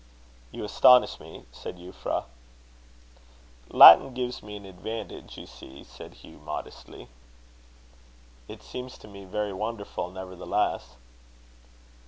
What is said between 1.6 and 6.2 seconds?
Euphra. "Latin gives me an advantage, you see," said